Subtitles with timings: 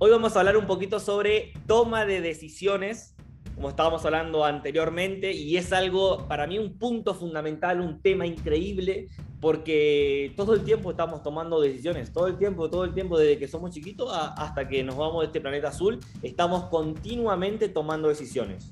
[0.00, 3.16] Hoy vamos a hablar un poquito sobre toma de decisiones,
[3.56, 9.08] como estábamos hablando anteriormente, y es algo, para mí, un punto fundamental, un tema increíble,
[9.40, 13.48] porque todo el tiempo estamos tomando decisiones, todo el tiempo, todo el tiempo, desde que
[13.48, 18.70] somos chiquitos hasta que nos vamos de este planeta azul, estamos continuamente tomando decisiones.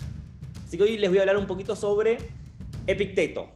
[0.65, 2.19] Así que hoy les voy a hablar un poquito sobre
[2.87, 3.49] Epicteto.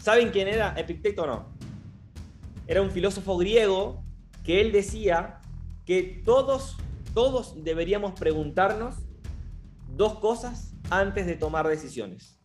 [0.00, 1.48] ¿Saben quién era Epicteto o no?
[2.68, 4.04] Era un filósofo griego
[4.44, 5.40] que él decía
[5.86, 6.76] que todos,
[7.14, 8.96] todos deberíamos preguntarnos
[9.96, 12.38] dos cosas antes de tomar decisiones.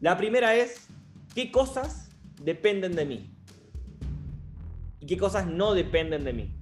[0.00, 0.86] La primera es,
[1.34, 2.10] ¿qué cosas
[2.42, 3.36] dependen de mí?
[5.00, 6.54] ¿Y qué cosas no dependen de mí?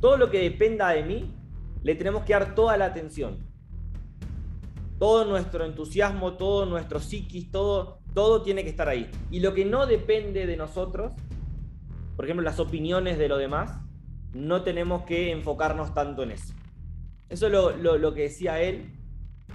[0.00, 1.34] Todo lo que dependa de mí,
[1.82, 3.46] le tenemos que dar toda la atención.
[4.98, 9.10] Todo nuestro entusiasmo, todo nuestro psiquis, todo, todo tiene que estar ahí.
[9.30, 11.12] Y lo que no depende de nosotros,
[12.22, 13.80] por ejemplo, las opiniones de los demás,
[14.32, 16.54] no tenemos que enfocarnos tanto en eso.
[17.28, 18.92] Eso es lo, que decía él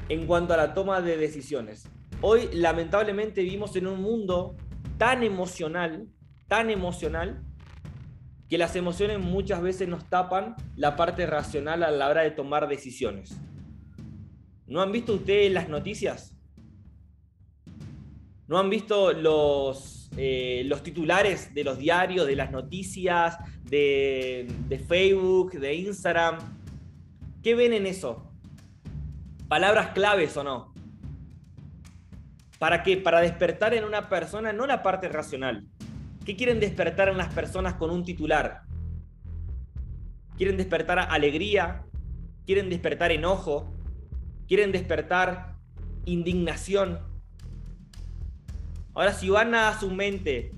[0.10, 1.90] en cuanto a la toma de decisiones.
[2.20, 4.58] Hoy, lamentablemente, vivimos en un mundo
[4.98, 6.10] tan emocional,
[6.50, 7.42] tan emocional,
[8.50, 12.68] que las emociones muchas veces nos tapan la parte racional a la hora de tomar
[12.68, 13.40] decisiones.
[14.66, 16.36] ¿No han visto ustedes las noticias?
[18.50, 24.48] ¿No han visto los, eh, los titulares de los diarios, de las noticias, de,
[24.88, 26.38] Facebook, de Instagram?
[27.44, 28.32] ¿Qué ven en eso?
[29.48, 30.74] ¿Palabras claves o no?
[32.60, 32.98] ¿Para qué?
[32.98, 35.68] Para despertar en una persona no la parte racional.
[36.26, 38.64] ¿Qué quieren despertar en las personas con un titular?
[40.38, 41.84] ¿Quieren despertar alegría?
[42.46, 43.74] ¿Quieren despertar enojo?
[44.48, 45.56] ¿Quieren despertar
[46.06, 47.07] indignación?
[48.98, 50.54] Ahora, si van a su mente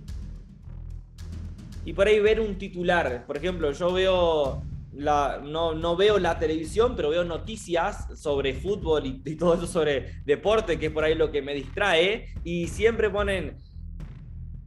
[1.83, 6.95] y por ahí ver un titular, por ejemplo, yo veo, la, no, veo la televisión,
[6.95, 11.31] pero veo noticias sobre fútbol y, todo eso sobre deporte, que es por ahí lo
[11.31, 13.58] que me distrae, y siempre ponen,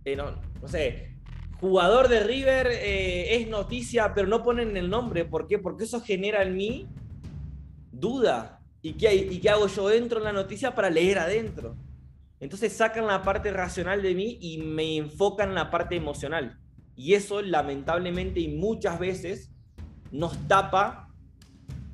[0.05, 0.37] eh, no,
[0.69, 1.17] sé,
[1.59, 5.25] jugador de River eh, es noticia, pero no ponen el nombre.
[5.25, 5.59] ¿Por qué?
[5.59, 6.89] Porque eso genera en mí
[7.91, 8.61] duda.
[8.83, 9.91] ¿Y qué, ¿Y qué hago yo?
[9.91, 11.75] Entro en la noticia para leer adentro.
[12.43, 16.59] Entonces sacan la parte racional de mí y me enfocan en la parte emocional.
[16.97, 19.53] Y eso lamentablemente y muchas veces
[20.11, 21.09] nos tapa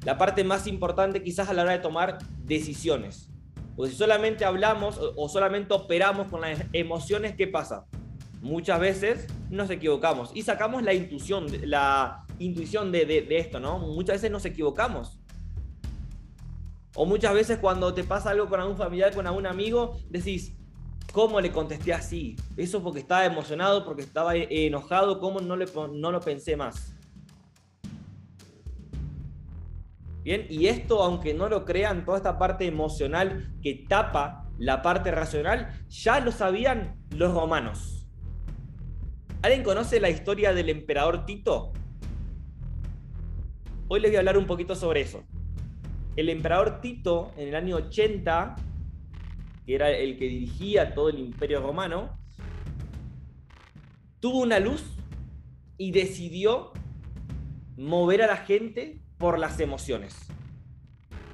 [0.06, 3.28] la parte más importante quizás a la hora de tomar decisiones.
[3.76, 7.84] Porque si solamente hablamos o solamente operamos con las emociones, ¿qué pasa?
[8.40, 13.80] Muchas veces nos equivocamos y sacamos la intuición, la intuición de, de esto, ¿no?
[13.80, 15.17] Muchas veces nos equivocamos.
[17.00, 20.56] O muchas veces cuando te pasa algo con algún familiar, con algún amigo, decís,
[21.12, 22.34] ¿cómo le contesté así?
[22.56, 26.96] Eso porque estaba emocionado, porque estaba enojado, ¿cómo no, le, no lo pensé más?
[30.24, 35.12] Bien, y esto, aunque no lo crean, toda esta parte emocional que tapa la parte
[35.12, 38.08] racional, ya lo sabían los romanos.
[39.42, 41.72] ¿Alguien conoce la historia del emperador Tito?
[43.86, 45.22] Hoy les voy a hablar un poquito sobre eso
[46.18, 48.56] el emperador Tito, en el año 80,
[49.64, 52.18] que era el que dirigía todo el imperio romano,
[54.18, 54.82] tuvo una luz
[55.76, 56.72] y decidió
[57.76, 60.26] mover a la gente por las emociones.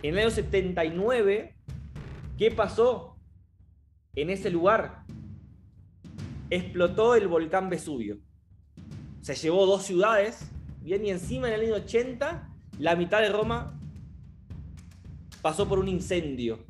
[0.02, 1.56] En el año 79,
[2.36, 3.16] ¿qué pasó
[4.14, 5.04] en ese lugar?
[6.50, 8.18] Explotó el volcán Vesubio.
[9.22, 10.50] Se llevó dos ciudades,
[10.82, 13.80] bien y encima en el año 80, la mitad de Roma
[15.44, 16.64] pasó por un incendio.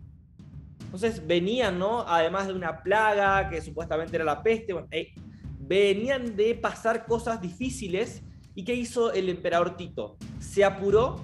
[0.80, 2.00] Entonces venían, ¿no?
[2.00, 5.12] Además de una plaga que supuestamente era la peste, eh,
[5.60, 8.24] venían de pasar cosas difíciles.
[8.52, 10.16] ¿Y qué hizo el emperador Tito?
[10.40, 11.20] Se apuró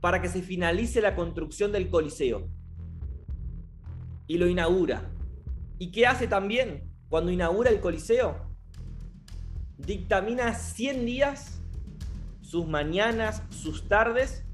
[0.00, 2.48] para que se finalice la construcción del Coliseo.
[4.26, 5.10] Y lo inaugura.
[5.78, 8.54] ¿Y qué hace también cuando inaugura el Coliseo?
[9.76, 11.60] Dictamina 100 días,
[12.40, 14.47] sus mañanas, sus tardes,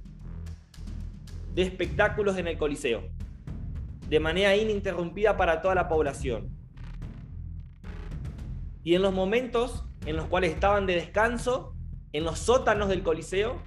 [1.54, 3.08] de espectáculos en el Coliseo,
[4.08, 6.50] de manera ininterrumpida para toda la población.
[8.82, 11.74] Y en los momentos en los cuales estaban de descanso,
[12.12, 13.62] en los sótanos del Coliseo,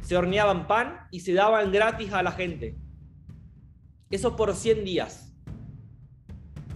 [0.00, 2.76] se horneaban pan y se daban gratis a la gente.
[4.10, 5.32] Eso por 100 días.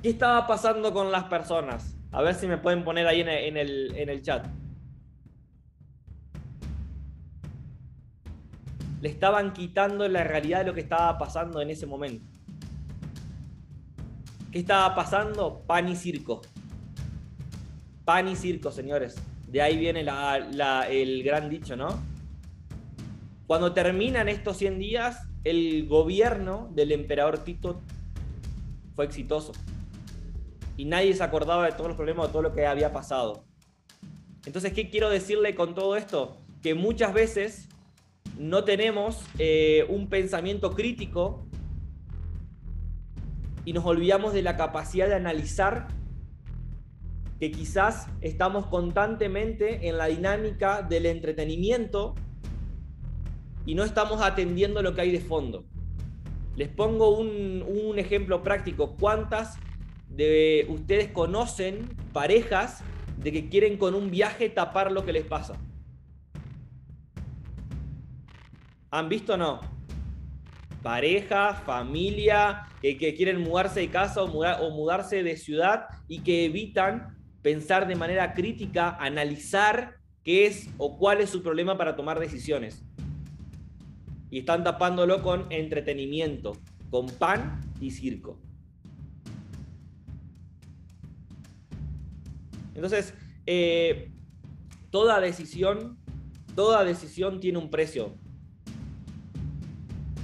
[0.02, 1.99] ¿Qué estaba pasando con las personas?
[2.12, 4.46] A ver si me pueden poner ahí en el, en el chat.
[9.06, 12.26] Le estaban quitando la realidad de lo que estaba pasando en ese momento.
[14.50, 15.62] ¿Qué estaba pasando?
[15.64, 16.43] Pan y circo.
[18.05, 19.14] Pan y circo, señores.
[19.47, 22.00] De ahí viene el gran dicho, ¿no?
[23.47, 27.81] Cuando terminan estos 100 días, el gobierno del emperador Tito
[28.97, 29.52] fue exitoso.
[30.76, 33.44] Y nadie se acordaba de todos los problemas, de todo lo que había pasado.
[34.47, 36.38] Entonces, ¿qué quiero decirle con todo esto?
[36.61, 37.69] Que muchas veces
[38.38, 41.47] no tenemos eh, un pensamiento crítico
[43.65, 45.88] y nos olvidamos de la capacidad de analizar
[47.41, 52.15] que quizás estamos constantemente en la dinámica del entretenimiento
[53.67, 55.65] y no estamos atendiendo lo que hay de fondo.
[56.55, 58.97] Les pongo un, un ejemplo práctico.
[58.99, 59.59] ¿Cuántas
[60.09, 62.83] de ustedes conocen parejas
[63.19, 65.59] de que quieren con un viaje tapar lo que les pasa?
[68.96, 69.60] ¿Han visto o no?
[70.82, 77.88] Pareja, familia, que, quieren mudarse de casa o, mudarse de ciudad y que evitan pensar
[77.88, 82.87] de manera crítica, analizar qué es o cuál es su problema para tomar decisiones.
[84.31, 86.56] Y están tapándolo con entretenimiento,
[86.88, 88.40] con pan y circo.
[92.75, 93.12] Entonces,
[93.44, 94.10] eh,
[94.88, 95.99] toda decisión,
[96.54, 98.16] toda decisión tiene un precio.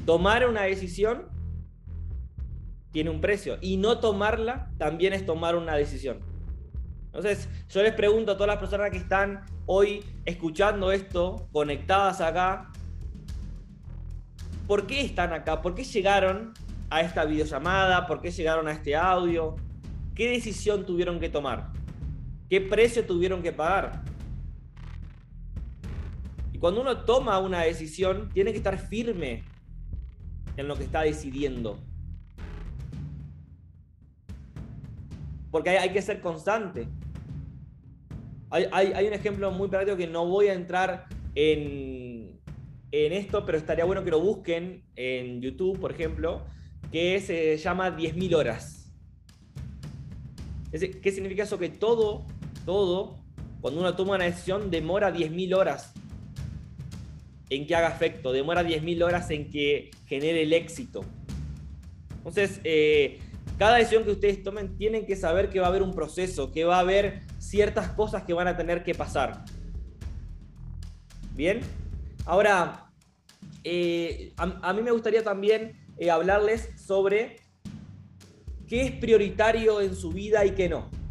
[0.06, 1.28] Tomar una decisión
[2.90, 6.18] tiene un precio y no tomarla también es tomar una decisión.
[7.06, 12.70] Entonces, yo les pregunto a todas las personas que están hoy escuchando esto, conectadas acá,
[14.66, 15.60] ¿por qué están acá?
[15.60, 16.52] ¿Por qué llegaron
[16.90, 18.06] a esta videollamada?
[18.06, 19.56] ¿Por qué llegaron a este audio?
[20.14, 21.70] ¿Qué decisión tuvieron que tomar?
[22.48, 24.02] ¿Qué precio tuvieron que pagar?
[26.52, 29.44] Y cuando uno toma una decisión, tiene que estar firme
[30.56, 31.78] en lo que está decidiendo.
[35.50, 36.88] Porque hay, que ser constante.
[38.50, 42.40] Hay, un ejemplo muy práctico que no voy a entrar en,
[42.90, 46.42] en esto, pero estaría bueno que lo busquen en YouTube, por ejemplo,
[46.90, 48.92] que se llama 10.000 horas.
[50.70, 51.58] ¿Qué significa eso?
[51.58, 52.24] Que todo
[52.64, 53.18] todo,
[53.60, 55.92] cuando uno toma una decisión, demora 10.000 horas
[57.54, 61.04] en que haga efecto, demora 10.000 horas en que genere el éxito.
[62.16, 63.18] Entonces, eh,
[63.58, 66.64] cada decisión que ustedes tomen tienen que saber que va a haber un proceso, que
[66.64, 69.44] va a haber ciertas cosas que van a tener que pasar.
[71.34, 71.60] Bien,
[72.24, 72.90] ahora,
[73.64, 77.36] eh, a, mí me gustaría también eh, hablarles sobre
[78.66, 81.01] qué es prioritario en su vida y qué no.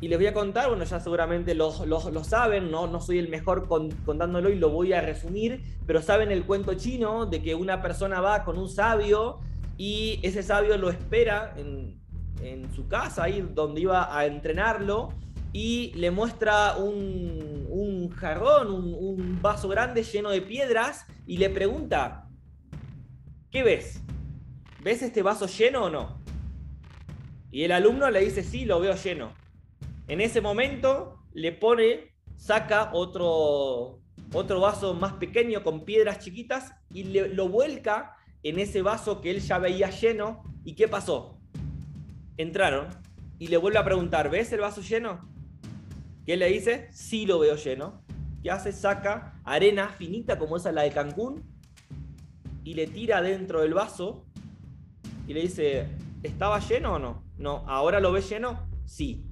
[0.00, 1.72] Y les voy a contar, bueno, ya seguramente lo,
[2.24, 2.86] saben, ¿no?
[2.86, 7.26] no soy el mejor contándolo y lo voy a resumir, pero saben el cuento chino
[7.26, 9.40] de que una persona va con un sabio
[9.76, 11.98] y ese sabio lo espera en,
[12.74, 15.12] su casa, ahí donde iba a entrenarlo,
[15.52, 22.28] y le muestra un, jarrón, un, un vaso grande lleno de piedras, y le pregunta,
[23.50, 24.02] ¿qué ves?
[24.82, 26.18] ¿Ves este vaso lleno o no?
[27.50, 29.32] Y el alumno le dice, sí, lo veo lleno.
[30.10, 34.00] En ese momento le pone, saca otro,
[34.32, 39.30] otro vaso más pequeño con piedras chiquitas y le, lo vuelca en ese vaso que
[39.30, 40.42] él ya veía lleno.
[40.64, 41.38] ¿Y qué pasó?
[42.36, 42.88] Entraron
[43.38, 45.30] y le vuelve a preguntar, ¿ves el vaso lleno?
[46.26, 46.88] ¿Qué le dice?
[46.90, 48.02] Sí lo veo lleno.
[48.42, 48.72] ¿Qué hace?
[48.72, 51.44] Saca arena finita como esa la de Cancún
[52.64, 54.26] y le tira dentro del vaso
[55.28, 55.86] y le dice,
[56.24, 57.22] ¿estaba lleno o no?
[57.38, 58.68] No, ¿ahora lo ves lleno?
[58.86, 59.29] Sí.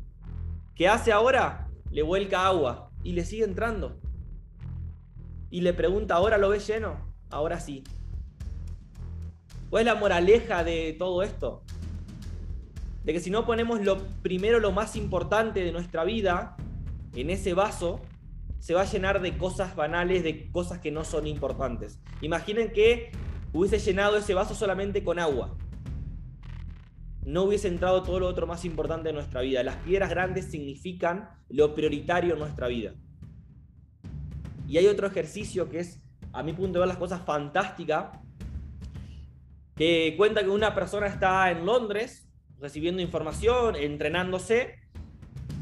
[0.79, 1.69] ¿Qué hace ahora?
[1.91, 3.99] Le vuelca agua y le sigue entrando.
[5.51, 7.01] Y le pregunta, ¿ahora lo ves lleno?
[7.31, 7.83] Ahora sí.
[9.71, 11.65] ¿Cuál es la moraleja de todo esto?
[13.03, 16.57] De que si no ponemos lo primero, lo más importante de nuestra vida
[17.13, 18.01] en ese vaso,
[18.61, 21.99] se va a llenar de cosas banales, de cosas que no son importantes.
[22.21, 23.11] Imaginen que
[23.53, 25.57] hubiese llenado ese vaso solamente con agua
[27.29, 29.63] no hubiese entrado todo lo otro más importante de nuestra vida.
[29.63, 32.95] Las piedras grandes significan lo prioritario en nuestra vida.
[34.67, 36.01] Y hay otro ejercicio que es,
[36.33, 38.23] a mi punto de ver las cosas, fantástica,
[39.77, 44.77] que cuenta que una persona está en Londres recibiendo información, entrenándose,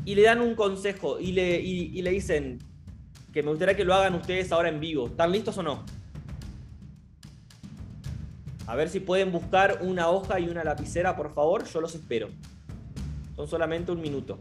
[0.05, 2.59] y le dan un consejo y le, y le dicen
[3.33, 5.09] que me gustaría que lo hagan ustedes ahora en vivo.
[5.09, 5.85] ¿Están listos o no?
[8.67, 11.65] A ver si pueden buscar una hoja y una lapicera, por favor.
[11.65, 12.29] Yo los espero.
[13.37, 14.39] Son solamente un minuto.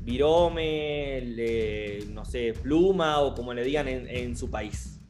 [0.00, 1.22] Virome,
[2.10, 5.00] no sé, pluma o como le digan en, en su país.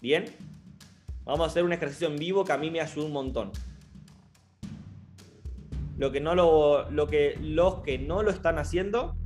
[0.00, 0.26] ¿Bien?
[1.24, 3.50] Vamos a hacer un ejercicio en vivo que a mí me ayuda un montón.
[5.96, 9.16] lo que no lo, lo que, los que no lo están haciendo,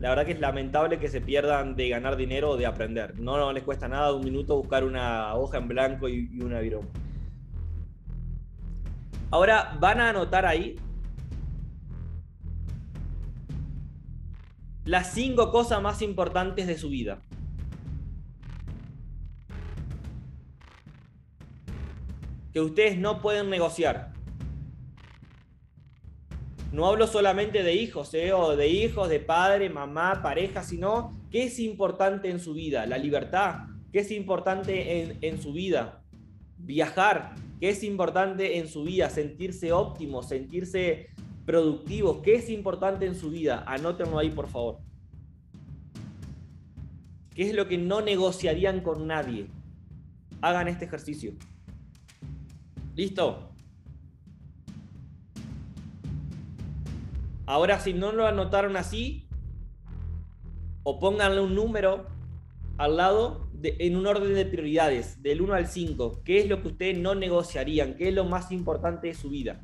[0.00, 3.18] la verdad que es lamentable que se pierdan de ganar dinero o de aprender.
[3.18, 6.60] No, les cuesta nada un minuto buscar una hoja en blanco y, y una.
[9.30, 10.76] Ahora van a anotar ahí
[14.84, 17.20] las cinco cosas más importantes de su vida.
[22.52, 24.17] Que ustedes no pueden negociar.
[26.72, 28.32] No hablo solamente de hijos, ¿eh?
[28.32, 32.86] o de hijos, de padre, mamá, pareja, sino qué es importante en su vida.
[32.86, 33.60] La libertad,
[33.92, 36.02] qué es importante en, en su vida.
[36.58, 39.08] Viajar, qué es importante en su vida.
[39.08, 41.08] Sentirse óptimo, sentirse
[41.48, 43.64] productivos, ¿qué es importante en su vida?
[43.66, 44.80] Anótenlo ahí, por favor.
[47.34, 49.46] ¿Qué es lo que no negociarían con nadie?
[50.42, 51.32] Hagan este ejercicio.
[52.94, 53.48] ¿Listo?
[57.48, 59.26] Ahora, si no lo anotaron así,
[60.82, 62.06] o pónganle un número
[62.76, 66.20] al lado en un orden de prioridades, del 1 al 5.
[66.24, 67.94] ¿Qué es lo que ustedes no negociarían?
[67.94, 69.62] ¿Qué es lo más importante de su vida?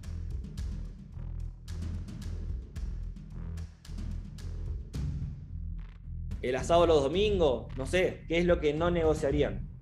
[6.40, 9.74] el asado los domingos, no sé, ¿qué es lo que no negociarían?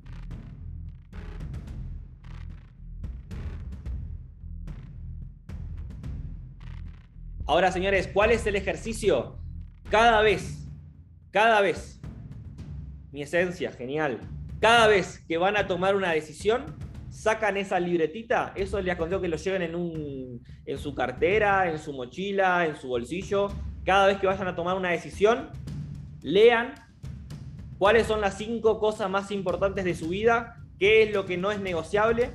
[7.52, 9.36] Ahora, señores, ¿cuál es el ejercicio?
[9.90, 10.66] Cada vez,
[11.30, 12.00] cada vez,
[13.10, 14.20] mi esencia, genial.
[14.58, 16.64] Cada vez que van a tomar una decisión,
[17.10, 21.78] sacan esa libretita, eso les aconsejo que lo lleven en, un, en su cartera, en
[21.78, 23.48] su mochila, en su bolsillo.
[23.84, 25.50] Cada vez que vayan a tomar una decisión,
[26.22, 26.72] lean
[27.76, 31.52] cuáles son las cinco cosas más importantes de su vida, qué es lo que no
[31.52, 32.30] es negociable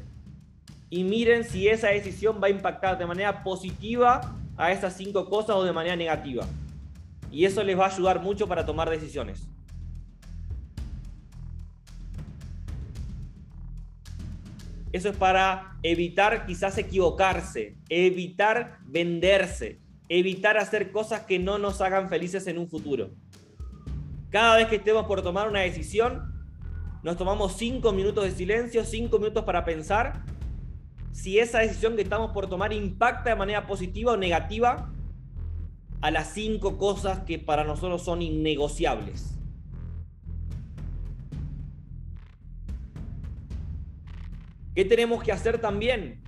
[0.91, 5.55] y miren si esa decisión va a impactar de manera positiva a esas cinco cosas
[5.55, 6.45] o de manera negativa.
[7.31, 9.47] Y eso les va a ayudar mucho para tomar decisiones.
[14.91, 22.09] Eso es para evitar quizás equivocarse, evitar venderse, evitar hacer cosas que no nos hagan
[22.09, 23.11] felices en un futuro.
[24.29, 26.33] Cada vez que estemos por tomar una decisión,
[27.03, 30.23] nos tomamos cinco minutos de silencio, cinco minutos para pensar
[31.17, 34.93] si esa decisión que estamos por tomar impacta de manera positiva o negativa
[35.99, 39.35] a las cinco cosas que para nosotros son innegociables.
[44.75, 46.21] ¿Qué tenemos que hacer también?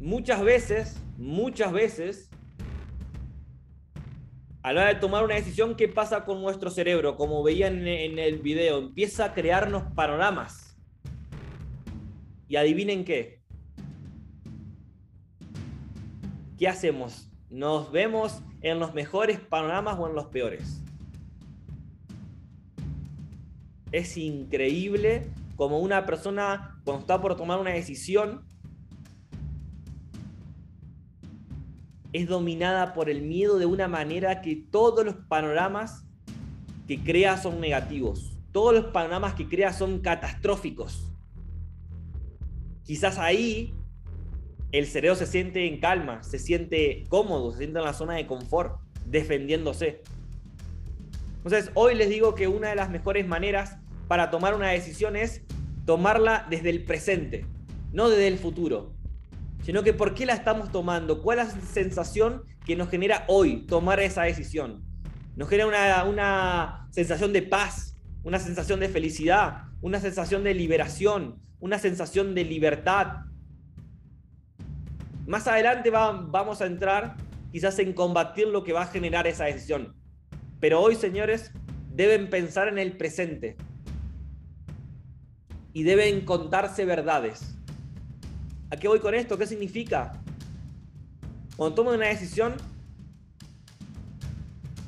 [0.00, 2.28] Muchas veces, muchas veces,
[4.64, 7.16] a la hora de tomar una decisión, ¿qué pasa con nuestro cerebro?
[7.16, 10.76] Como veían en el video, empieza a crearnos panoramas.
[12.48, 13.35] Y adivinen qué.
[16.58, 17.30] ¿Qué hacemos?
[17.50, 20.82] Nos vemos en los mejores panoramas o en los peores.
[23.92, 28.44] Es increíble como una persona cuando está por tomar una decisión
[32.16, 36.04] es dominada por el miedo de una manera que todos los panoramas
[36.88, 38.32] que crea son negativos.
[38.52, 41.10] Todos los panoramas que crea son catastróficos.
[42.84, 43.74] Quizás ahí
[44.72, 48.26] el cerebro se siente en calma, se siente cómodo, se siente en la zona de
[48.26, 50.02] confort, defendiéndose.
[51.38, 55.42] Entonces, hoy les digo que una de las mejores maneras para tomar una decisión es
[55.84, 57.46] tomarla desde el presente,
[57.92, 58.96] no desde el futuro
[59.66, 63.66] sino que por qué la estamos tomando, cuál es la sensación que nos genera hoy
[63.66, 64.84] tomar esa decisión.
[65.34, 71.40] Nos genera una, una sensación de paz, una sensación de felicidad, una sensación de liberación,
[71.58, 73.24] una sensación de libertad.
[75.26, 77.16] Más adelante vamos a entrar
[77.50, 79.96] quizás en combatir lo que va a generar esa decisión.
[80.60, 81.50] Pero hoy, señores,
[81.90, 83.56] deben pensar en el presente
[85.72, 87.58] y deben contarse verdades.
[88.70, 89.36] ¿A qué voy con esto?
[89.36, 90.22] ¿Qué significa?
[91.56, 92.54] Cuando tomen una decisión,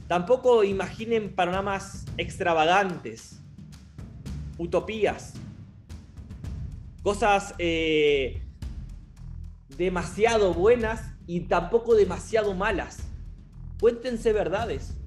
[0.06, 3.40] tampoco imaginen panoramas extravagantes,
[4.56, 5.34] utopías,
[7.02, 8.42] cosas eh,
[9.78, 12.98] demasiado buenas y tampoco demasiado malas.
[13.80, 14.98] Cuéntense verdades.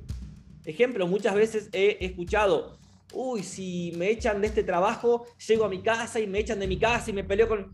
[0.66, 2.80] Ejemplo, muchas veces he escuchado,
[3.14, 6.68] uy, si me echan de este trabajo, llego a mi casa y me echan de
[6.68, 7.74] mi casa y me peleo con...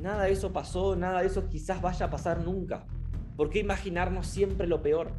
[0.00, 2.84] Nada de eso pasó, nada de eso quizás vaya a pasar nunca.
[3.36, 5.12] ¿Por qué imaginarnos siempre lo peor?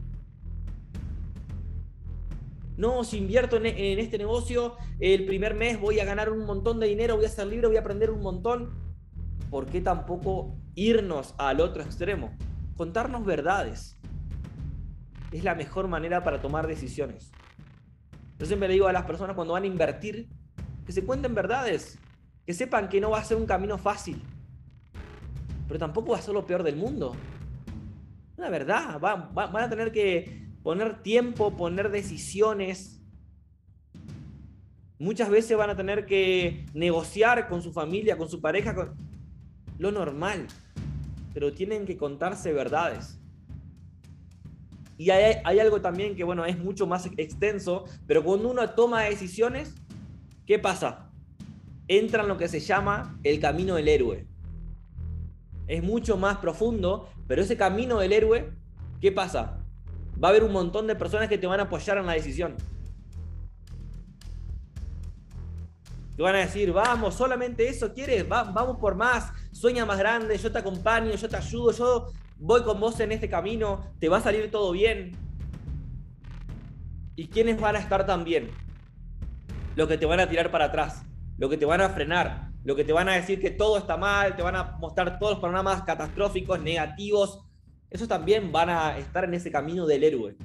[2.75, 3.65] No, si invierto en,
[3.99, 7.47] este negocio, el primer mes voy a ganar un montón de dinero, voy a ser
[7.47, 8.92] libre, voy a aprender un montón.
[9.53, 12.35] ¿Por qué tampoco irnos al otro extremo?
[12.75, 13.99] contarnos verdades.
[15.31, 17.31] Es la mejor manera para tomar decisiones.
[18.39, 20.27] Yo siempre le digo a las personas cuando van a invertir
[20.87, 21.99] que se cuenten verdades,
[22.47, 24.23] que sepan que no va a ser un camino fácil,
[25.67, 27.15] pero tampoco va a ser lo peor del mundo.
[28.35, 33.03] Una verdad, van, a tener que poner tiempo, poner decisiones.
[34.97, 39.12] Muchas veces van a tener que negociar con su familia, con su pareja, con
[39.77, 40.47] lo normal,
[41.33, 43.19] pero tienen que contarse verdades.
[44.97, 49.73] Y hay, algo también que, bueno, es mucho más extenso, pero cuando uno toma decisiones,
[50.45, 51.09] ¿qué pasa?
[51.87, 54.27] Entra en lo que se llama el camino del héroe.
[55.67, 58.51] Es mucho más profundo, pero ese camino del héroe,
[59.01, 59.59] ¿qué pasa?
[60.23, 62.55] Va a haber un montón de personas que te van a apoyar en la decisión.
[66.15, 70.51] Te van a decir, vamos, solamente eso quieres, vamos por más, sueña más grande, yo
[70.51, 74.21] te acompaño, yo te ayudo, yo voy con vos en este camino, te va a
[74.21, 75.13] salir todo bien.
[77.15, 78.51] ¿Y quiénes van a estar también?
[79.77, 81.05] Los que te van a tirar para atrás,
[81.37, 83.95] los que te van a frenar, los que te van a decir que todo está
[83.95, 87.39] mal, te van a mostrar todos los panoramas catastróficos, negativos.
[87.89, 90.35] Esos también van a estar en ese camino del héroe.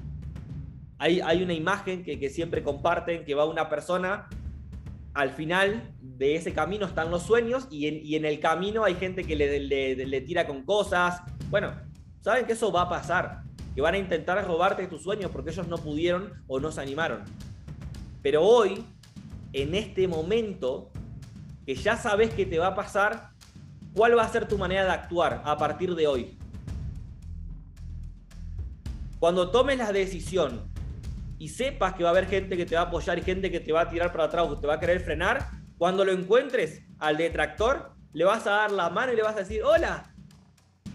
[0.96, 4.28] Hay, hay una imagen que, siempre comparten, que va una persona,
[5.18, 9.34] al final de ese camino están los sueños y en, el camino hay gente que
[9.34, 11.22] le, le tira con cosas.
[11.50, 11.72] Bueno,
[12.20, 13.42] saben que eso va a pasar,
[13.74, 17.24] que van a intentar robarte tus sueños porque ellos no pudieron o no se animaron.
[18.22, 18.84] Pero hoy,
[19.52, 20.92] en este momento,
[21.66, 23.30] que ya sabes que te va a pasar,
[23.94, 26.38] ¿cuál va a ser tu manera de actuar a partir de hoy?
[29.18, 30.70] Cuando tomes la decisión
[31.38, 33.60] y sepas que va a haber gente que te va a apoyar y gente que
[33.60, 36.82] te va a tirar para atrás o te va a querer frenar, cuando lo encuentres
[36.98, 40.12] al detractor, le vas a dar la mano y le vas a decir, hola,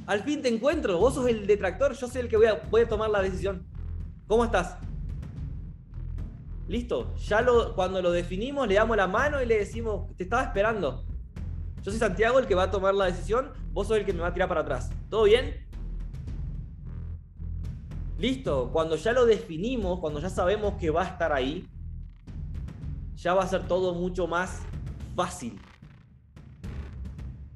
[0.06, 2.82] al fin te encuentro, vos sos el detractor, yo soy el que voy a, voy
[2.82, 3.66] a tomar la decisión.
[4.28, 4.78] ¿Cómo estás?
[6.68, 11.06] Listo, ya cuando lo definimos le damos la mano y le decimos, te estaba esperando.
[11.82, 14.22] Yo soy Santiago el que va a tomar la decisión, vos sos el que me
[14.22, 14.90] va a tirar para atrás.
[15.10, 15.66] ¿Todo bien?
[18.24, 21.68] Listo, cuando ya lo definimos, cuando ya sabemos que va a estar ahí,
[23.16, 24.62] ya va a ser todo mucho más
[25.14, 25.60] fácil.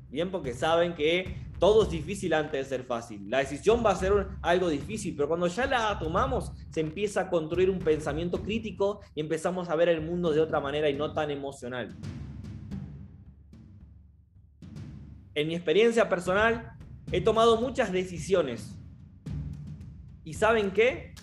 [0.09, 3.29] Bien, porque saben que todo es difícil antes de ser fácil.
[3.29, 7.29] La decisión va a ser algo difícil, pero cuando ya la tomamos, se empieza a
[7.29, 11.13] construir un pensamiento crítico y empezamos a ver el mundo de otra manera y no
[11.13, 11.95] tan emocional.
[15.33, 16.73] En mi experiencia personal,
[17.13, 18.76] he tomado muchas decisiones.
[20.27, 21.15] ¿Y saben qué?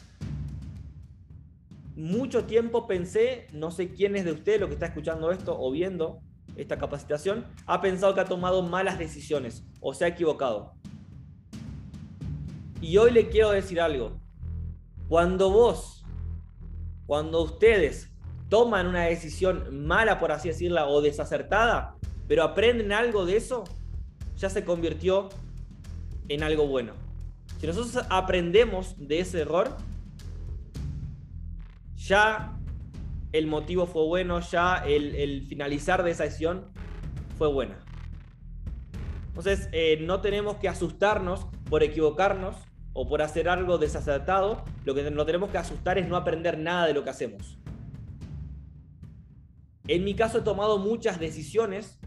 [1.94, 5.70] Mucho tiempo pensé, no sé quién es de usted lo que está escuchando esto o
[5.70, 6.22] viendo,
[6.56, 10.72] esta capacitación, ha pensado que ha tomado malas decisiones o se ha equivocado.
[12.80, 14.22] Y hoy le quiero decir algo.
[15.06, 16.02] Cuando vos,
[17.04, 18.10] cuando ustedes
[18.48, 21.94] toman una decisión mala, por así decirla, o desacertada,
[22.26, 23.64] pero aprenden algo de eso,
[24.34, 25.28] ya se convirtió
[26.30, 27.03] en algo bueno.
[27.64, 29.74] Si nosotros aprendemos de ese error,
[31.96, 32.58] ya
[33.32, 36.66] el motivo fue bueno, ya el, finalizar de esa sesión
[37.38, 37.78] fue buena.
[39.28, 42.54] Entonces, eh, no tenemos que asustarnos por equivocarnos
[42.92, 44.62] o por hacer algo desacertado.
[44.84, 47.56] Lo que no tenemos que asustar es no aprender nada de lo que hacemos.
[49.88, 51.98] En mi caso he tomado muchas decisiones,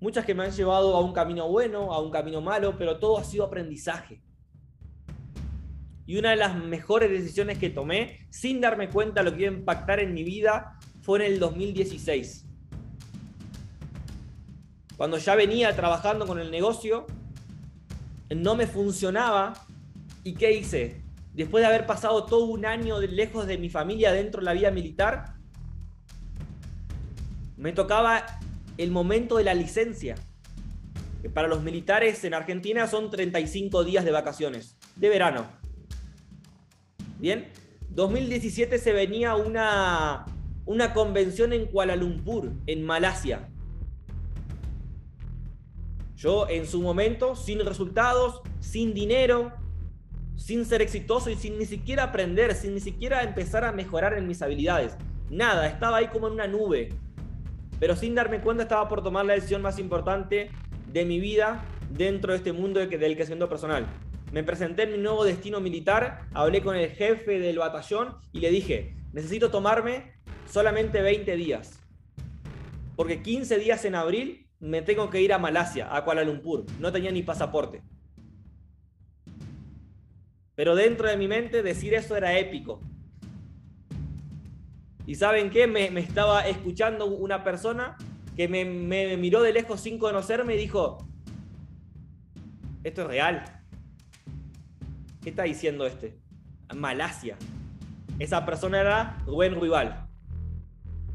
[0.00, 3.18] muchas que me han llevado a un camino bueno, a un camino malo, pero todo
[3.18, 4.22] ha sido aprendizaje.
[6.06, 9.54] Y una de las mejores decisiones que tomé, sin darme cuenta lo que iba a
[9.58, 12.46] impactar en mi vida, fue en el 2016.
[14.96, 17.06] Cuando ya venía trabajando con el negocio,
[18.34, 19.54] no me funcionaba.
[20.24, 21.02] ¿Y qué hice?
[21.34, 24.70] Después de haber pasado todo un año lejos de mi familia dentro de la vida
[24.70, 25.34] militar,
[27.56, 28.24] me tocaba
[28.78, 30.14] el momento de la licencia.
[31.20, 35.46] Que para los militares en Argentina son 35 días de vacaciones, de verano.
[37.18, 37.48] Bien,
[37.90, 40.24] 2017 se venía una,
[40.64, 43.48] una convención en Kuala Lumpur, en Malasia.
[46.14, 49.52] Yo en su momento, sin resultados, sin dinero,
[50.36, 54.28] sin ser exitoso y sin ni siquiera aprender, sin ni siquiera empezar a mejorar en
[54.28, 54.96] mis habilidades.
[55.30, 56.90] Nada, estaba ahí como en una nube.
[57.78, 60.50] Pero sin darme cuenta estaba por tomar la decisión más importante
[60.92, 63.86] de mi vida dentro de este mundo del crecimiento personal.
[64.32, 68.50] Me presenté en mi nuevo destino militar, hablé con el jefe del batallón y le
[68.50, 70.12] dije, necesito tomarme
[70.50, 71.80] solamente 20 días.
[72.96, 76.66] Porque 15 días en abril me tengo que ir a Malasia, a Kuala Lumpur.
[76.80, 77.82] No tenía ni pasaporte.
[80.56, 82.82] Pero dentro de mi mente decir eso era épico.
[85.08, 85.66] ¿Y saben qué?
[85.66, 87.96] Me, estaba escuchando una persona
[88.36, 88.66] que me,
[89.16, 90.98] miró de lejos sin conocerme y dijo,
[92.84, 93.62] esto es real.
[95.22, 96.18] ¿Qué está diciendo este?
[96.76, 97.38] Malasia.
[98.18, 100.06] Esa persona era Rubén Ruibal.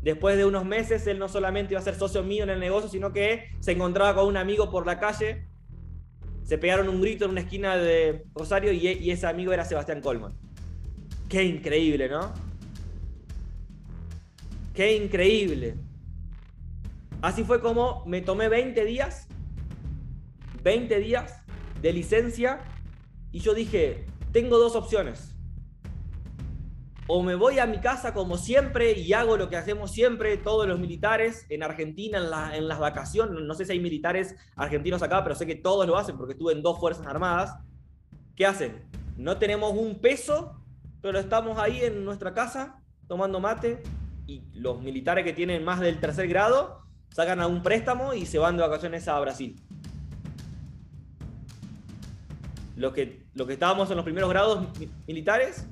[0.02, 2.90] Después de unos meses, él no solamente iba a ser socio mío en el negocio,
[2.90, 5.48] sino que se encontraba con un amigo por la calle.
[6.42, 10.34] Se pegaron un grito en una esquina de Rosario y, ese amigo era Sebastián Colman.
[11.30, 12.34] Qué increíble, ¿no?
[14.74, 15.76] Qué increíble.
[17.22, 19.28] Así fue como me tomé 20 días,
[20.64, 21.42] 20 días
[21.82, 22.62] de licencia
[23.32, 25.34] y yo dije, tengo dos opciones
[27.08, 30.68] o me voy a mi casa como siempre y hago lo que hacemos siempre todos
[30.68, 32.18] los militares en Argentina
[32.54, 33.42] en, las vacaciones.
[33.44, 36.54] No sé si hay militares argentinos acá, pero sé que todos lo hacen porque estuve
[36.54, 37.56] en dos Fuerzas Armadas.
[38.36, 38.90] ¿Qué hacen?
[39.18, 40.60] No tenemos un peso,
[41.02, 43.84] pero estamos ahí en nuestra casa tomando mate
[44.28, 48.40] y los militares que tienen más del tercer grado sacan a un préstamo y se
[48.40, 49.56] van de vacaciones a Brasil.
[52.76, 54.68] Lo que, lo que estábamos en los primeros grados
[55.08, 55.68] militares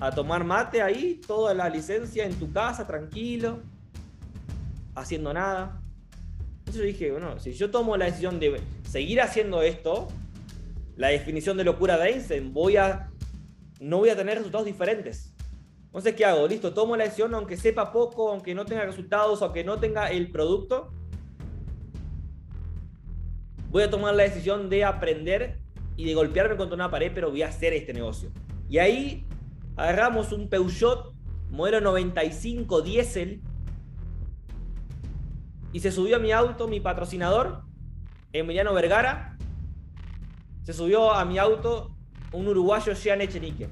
[0.00, 3.60] a tomar mate ahí, toda la licencia en tu casa, tranquilo,
[4.94, 5.80] haciendo nada.
[6.58, 10.08] Entonces yo dije, bueno, si yo tomo la decisión de seguir haciendo esto,
[10.96, 13.10] la definición de locura de Einstein, voy a,
[13.80, 15.31] no voy a tener resultados diferentes.
[15.92, 16.48] Entonces, ¿qué hago?
[16.48, 20.30] Listo, tomo la decisión, aunque sepa poco, aunque no tenga resultados, aunque no tenga el
[20.30, 20.90] producto.
[23.68, 25.60] Voy a tomar la decisión de aprender
[25.98, 28.30] y de golpearme contra una pared, pero voy a hacer este negocio.
[28.70, 29.26] Y ahí
[29.76, 31.12] agarramos un Peugeot
[31.50, 33.42] modelo 95 diésel
[35.74, 37.64] y se subió a mi auto mi patrocinador,
[38.32, 39.36] Emiliano Vergara.
[40.62, 41.94] Se subió a mi auto
[42.32, 43.68] un uruguayo, Jean Echenique.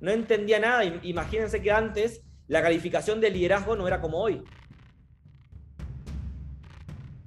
[0.00, 0.84] No entendía nada.
[0.84, 4.42] Imagínense que antes la calificación de liderazgo no era como hoy.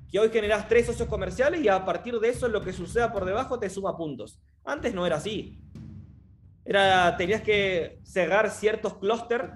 [0.10, 3.26] Que hoy generas tres socios comerciales y a partir de eso lo que suceda por
[3.26, 4.42] debajo te suma puntos.
[4.66, 5.60] Antes no era así.
[6.66, 9.52] Era, tenías que cerrar ciertos clústeres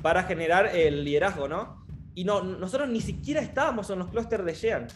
[0.00, 1.86] para generar el liderazgo, ¿no?
[2.14, 4.86] Y no, nosotros ni siquiera estábamos en los clústeres de Jean.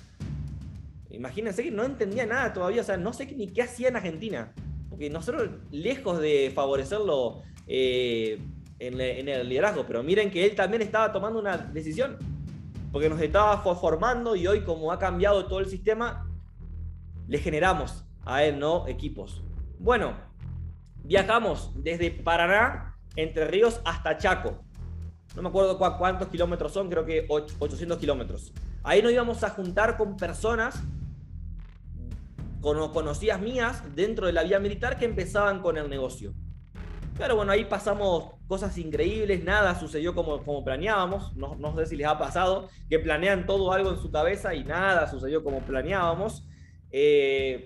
[1.10, 4.52] Imagínense que no entendía nada todavía, o sea, no sé ni qué hacía en Argentina.
[4.96, 8.40] Porque nosotros, lejos de favorecerlo eh,
[8.78, 12.16] en, en, el liderazgo, pero miren que él también estaba tomando una decisión.
[12.90, 16.30] Porque nos estaba formando y hoy, como ha cambiado todo el sistema,
[17.28, 18.88] le generamos a él, ¿no?
[18.88, 19.42] Equipos.
[19.78, 20.14] Bueno,
[21.04, 24.64] viajamos desde Paraná, Entre Ríos, hasta Chaco.
[25.34, 28.50] No me acuerdo cuántos kilómetros son, creo que 800 kilómetros.
[28.82, 30.82] Ahí nos íbamos a juntar con personas
[32.60, 36.34] conocidas mías dentro de la vía militar que empezaban con el negocio.
[37.18, 41.96] Pero bueno, ahí pasamos cosas increíbles, nada sucedió como, como planeábamos, no, no, sé si
[41.96, 46.46] les ha pasado, que planean todo algo en su cabeza y nada sucedió como planeábamos.
[46.90, 47.64] Eh,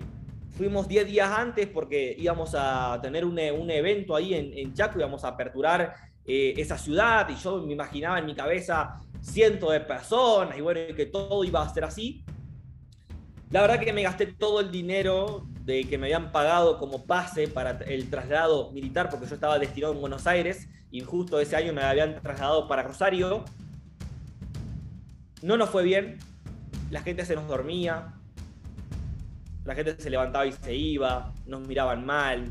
[0.51, 4.99] fuimos 10 días antes porque íbamos a tener un, un evento ahí en, en, Chaco,
[4.99, 9.81] íbamos a aperturar eh, esa ciudad y yo me imaginaba en mi cabeza cientos de
[9.81, 12.23] personas y bueno, que todo iba a ser así.
[13.51, 17.49] La verdad que me gasté todo el dinero de que me habían pagado como pase
[17.49, 21.73] para el traslado militar porque yo estaba destinado en Buenos Aires y justo ese año
[21.73, 23.43] me habían trasladado para Rosario.
[25.41, 26.17] No nos fue bien,
[26.91, 28.13] la gente se nos dormía,
[29.65, 32.47] la gente se levantaba y se iba, nos miraban mal.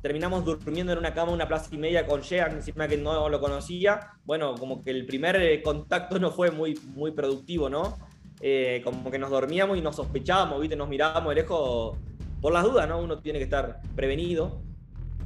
[0.00, 3.40] Terminamos durmiendo en una cama una plaza y media con Jean, encima que no lo
[3.40, 4.12] conocía.
[4.24, 7.96] Bueno, como que el primer contacto no fue muy, muy productivo, ¿no?
[8.40, 10.76] Eh, como que nos dormíamos y nos sospechábamos, ¿viste?
[10.76, 11.96] Nos mirábamos de lejos
[12.40, 13.00] por las dudas, ¿no?
[13.00, 14.62] Uno tiene que estar prevenido.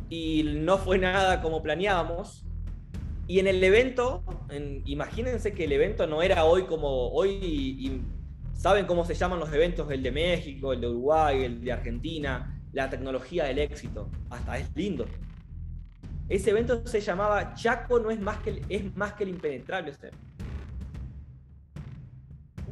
[0.09, 2.47] Y no fue nada como planeábamos.
[3.27, 4.23] Y en el evento,
[4.87, 8.01] imagínense que el evento no era hoy como hoy y
[8.55, 12.59] saben cómo se llaman los eventos, el de México, el de Uruguay, el de Argentina,
[12.73, 15.05] la tecnología del éxito, hasta es lindo.
[16.29, 19.92] Ese evento se llamaba Chaco no es más que es más que el impenetrable.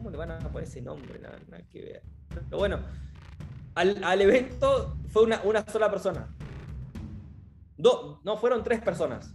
[0.06, 1.18] ¿Cómo le van a poner ese nombre?
[1.18, 1.36] Nada,
[1.68, 2.02] que ver.
[2.28, 2.78] Pero bueno,
[3.74, 6.28] al, evento fue una, una sola persona.
[7.76, 9.34] no, fueron tres personas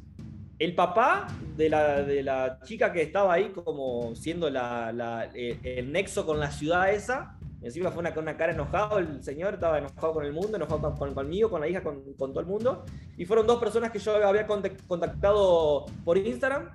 [0.59, 5.91] el papá de la, de la, chica que estaba ahí como siendo la, eh, el
[5.91, 9.77] nexo con la ciudad esa, encima fue una, con una cara enojado, el señor estaba
[9.77, 12.85] enojado con el mundo, enojado con, conmigo, con la hija, con, con, todo el mundo,
[13.17, 16.69] y fueron dos personas que yo había contactado por Instagram,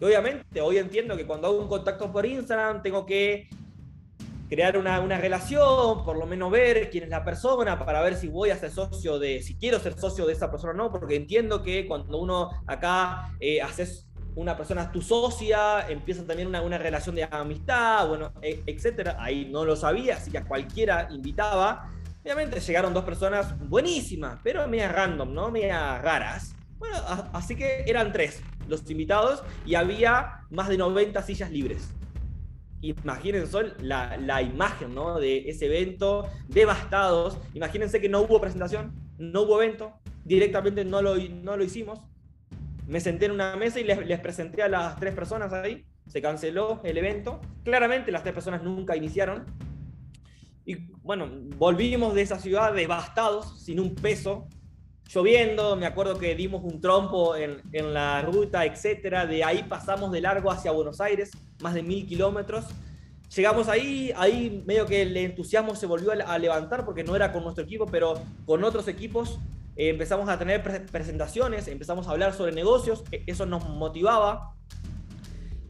[0.00, 3.48] obviamente hoy entiendo que cuando hago un contacto por Instagram tengo que
[4.48, 8.26] crear una, una, relación, por lo menos ver quién es la persona, para ver si
[8.26, 11.14] voy a ser socio de, si quiero ser socio de esa persona o no, porque
[11.14, 16.78] entiendo que cuando uno acá eh, haces una persona tu socia, empieza también una, una
[16.78, 19.16] relación de amistad, bueno, e, etcétera.
[19.18, 21.90] Ahí no lo sabía, así que a cualquiera invitaba.
[22.22, 25.50] Obviamente llegaron dos personas buenísimas, pero media random, ¿no?
[25.50, 26.54] Media raras.
[26.80, 26.96] Bueno,
[27.32, 31.90] así que eran tres los invitados y había más de 90 sillas libres.
[32.80, 35.20] Imagínense la, la imagen ¿no?
[35.20, 37.38] de ese evento, devastados.
[37.54, 39.92] Imagínense que no hubo presentación, no hubo evento,
[40.24, 42.00] directamente no lo, no lo hicimos
[42.90, 45.84] me senté en una mesa y les, presenté a las tres personas ahí.
[46.08, 47.40] Se canceló el evento.
[47.62, 49.46] Claramente las tres personas nunca iniciaron.
[50.66, 54.48] Y bueno, volvimos de esa ciudad devastados, sin un peso,
[55.12, 55.76] lloviendo.
[55.76, 59.26] Me acuerdo que dimos un trompo en, en la ruta, etcétera.
[59.26, 62.66] De ahí pasamos de largo hacia Buenos Aires, más de mil kilómetros.
[63.34, 67.44] Llegamos ahí, ahí medio que el entusiasmo se volvió a levantar porque no era con
[67.44, 69.38] nuestro equipo, pero con otros equipos
[69.76, 74.56] eh, empezamos a tener presentaciones, empezamos a hablar sobre negocios, e-, eso nos motivaba.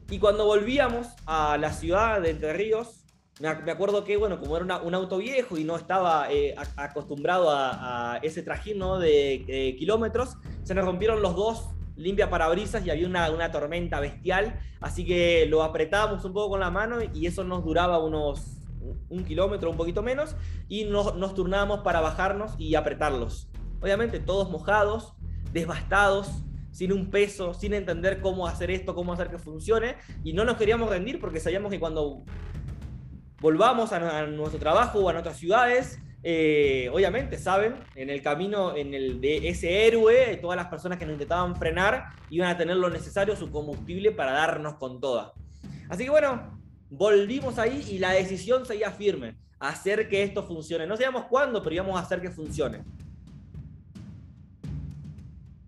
[0.08, 2.99] Y cuando volvíamos a la ciudad de Entre Ríos,
[3.40, 8.18] me, acuerdo que, bueno, como era un auto viejo y no estaba eh, acostumbrado a,
[8.22, 13.50] ese trajín de, kilómetros, se nos rompieron los dos limpia parabrisas y había una, una,
[13.50, 17.98] tormenta bestial, así que lo apretábamos un poco con la mano y eso nos duraba
[17.98, 18.56] unos
[19.10, 20.36] un kilómetro, un poquito menos,
[20.68, 23.48] y nos, nos turnábamos para bajarnos y apretarlos.
[23.80, 25.14] Obviamente todos mojados,
[25.52, 26.28] devastados,
[26.70, 30.56] sin un peso, sin entender cómo hacer esto, cómo hacer que funcione, y no nos
[30.56, 32.24] queríamos rendir porque sabíamos que cuando
[33.40, 38.92] volvamos a, nuestro trabajo o a nuestras ciudades, eh, obviamente, saben, en el camino en
[38.92, 42.90] el de ese héroe, todas las personas que nos intentaban frenar iban a tener lo
[42.90, 45.32] necesario, su combustible para darnos con toda.
[45.88, 50.86] Así que bueno, volvimos ahí y la decisión seguía firme, hacer que esto funcione.
[50.86, 52.84] No sabíamos cuándo, pero íbamos a hacer que funcione.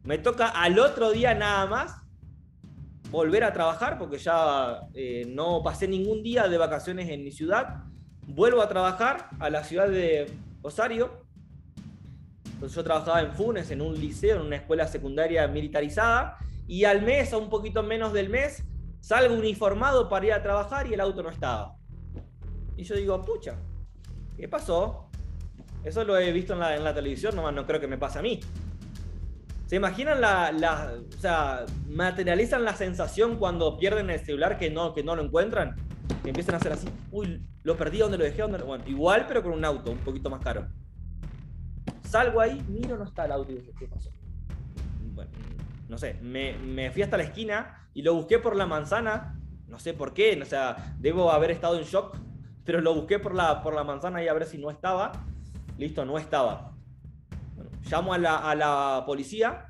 [0.04, 2.01] Me toca al otro día nada más
[3.12, 7.84] volver a trabajar porque ya eh, no pasé ningún día de vacaciones en mi ciudad.
[8.26, 11.22] Vuelvo a trabajar a la ciudad de Rosario.
[12.54, 16.38] Entonces yo trabajaba en Funes, en un liceo, en una escuela secundaria militarizada.
[16.66, 18.64] Y al mes, o un poquito menos del mes,
[19.00, 21.76] salgo uniformado para ir a trabajar y el auto no estaba.
[22.78, 23.56] Y yo digo, pucha,
[24.38, 25.10] ¿qué pasó?
[25.84, 28.20] Eso lo he visto en la, en la televisión, nomás no creo que me pase
[28.20, 28.40] a mí.
[29.72, 35.02] ¿Se imaginan la, o sea, materializan la sensación cuando pierden el celular que no, que
[35.02, 35.76] no lo encuentran?
[36.22, 38.42] Que empiezan a hacer así, uy, lo perdí, ¿dónde lo dejé?
[38.42, 40.68] Bueno, igual, pero con un auto, un poquito más caro.
[42.02, 44.10] Salgo ahí, miro, no está el auto y dije, ¿qué pasó?
[45.14, 45.30] Bueno,
[45.88, 49.78] no sé, me, me fui hasta la esquina y lo busqué por la manzana, no
[49.78, 52.18] sé por qué, o sea, debo haber estado en shock,
[52.66, 55.12] pero lo busqué por la, por la manzana y a ver si no estaba.
[55.78, 56.71] Listo, no estaba
[57.92, 59.66] llamo a la, policía,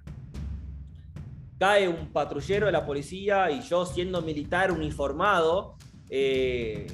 [1.58, 5.76] cae un patrullero de la policía y yo siendo militar uniformado,
[6.08, 6.86] eh,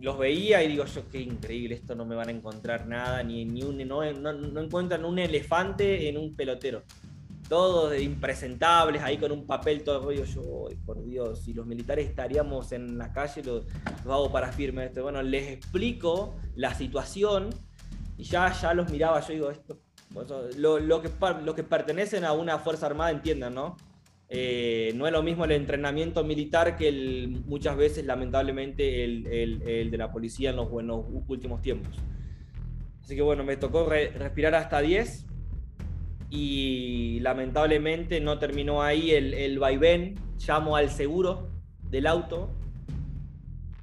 [0.00, 3.44] los veía y digo yo, qué increíble, esto no me van a encontrar nada, ni,
[3.44, 6.82] ni un, no, no, encuentran un elefante en un pelotero.
[7.48, 10.24] Todos impresentables, ahí con un papel todo rollo.
[10.24, 13.64] Yo, por Dios, si los militares estaríamos en la calle, lo,
[14.12, 14.84] hago para firme.
[14.84, 15.02] Esto.
[15.02, 17.48] Bueno, les explico la situación
[18.18, 19.20] y ya, ya los miraba.
[19.20, 19.78] Yo digo, esto
[20.56, 21.10] lo, lo, que,
[21.44, 23.76] lo que pertenecen a una Fuerza Armada entiendan, ¿no?
[24.30, 29.90] Eh, no es lo mismo el entrenamiento militar que el, muchas veces, lamentablemente, el, el,
[29.90, 31.96] de la policía en los, buenos últimos tiempos.
[33.02, 35.26] Así que bueno, me tocó respirar hasta 10
[36.28, 40.16] y lamentablemente no terminó ahí el, el vaivén.
[40.46, 41.48] Llamo al seguro
[41.90, 42.50] del auto.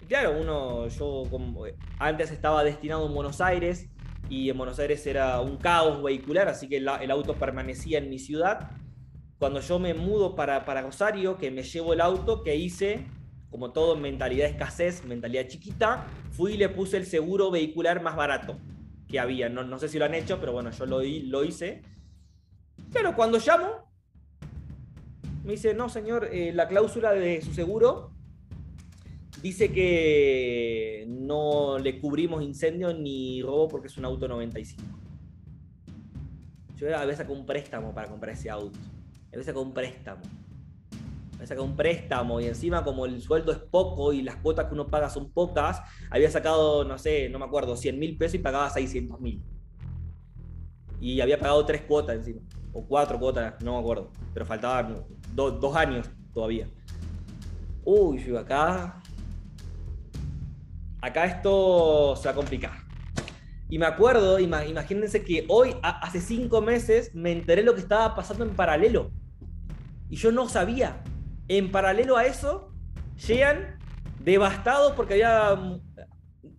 [0.04, 1.66] Y claro, uno, yo como,
[1.98, 3.90] antes estaba destinado en Buenos Aires,
[4.30, 8.20] y en Buenos Aires era un caos vehicular, así que el, auto permanecía en mi
[8.20, 8.72] ciudad.
[9.38, 13.06] Cuando yo me mudo para, para Rosario, que me llevo el auto, que hice,
[13.50, 18.58] como todo, mentalidad escasez, mentalidad chiquita, fui y le puse el seguro vehicular más barato
[19.08, 19.50] que había.
[19.50, 21.84] No, no sé si lo han hecho, pero bueno, yo lo, lo hice.
[22.92, 23.92] Pero cuando llamo,
[25.44, 28.15] me dice, no, señor, eh, la cláusula de su seguro
[29.42, 34.84] Dice que no le cubrimos incendio ni robo porque es un auto 95.
[36.78, 38.78] Yo a veces saco un préstamo para comprar ese auto.
[39.28, 40.22] A veces saco un préstamo.
[40.22, 44.66] A veces saco un préstamo y encima como el sueldo es poco y las cuotas
[44.66, 48.36] que uno paga son pocas, había sacado, no sé, no me acuerdo, 100 mil pesos
[48.36, 49.44] y pagaba 600 mil.
[51.00, 52.42] Y había pagado tres cuotas encima.
[52.74, 54.12] O cuatro cuotas, no me acuerdo.
[54.34, 56.68] Pero faltaban dos años todavía.
[57.84, 59.02] Uy, yo acá
[61.06, 62.86] acá esto se va a complicar.
[63.70, 68.44] Y me acuerdo, imagínense que hoy, hace cinco meses, me enteré lo que estaba pasando
[68.44, 69.12] en paralelo.
[70.10, 71.04] Y yo no sabía.
[71.48, 72.72] En paralelo a eso,
[73.28, 73.80] llegan
[74.20, 75.82] devastados porque había mm,